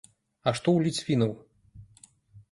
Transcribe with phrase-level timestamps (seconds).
[0.47, 1.35] А што ў ліцвінаў?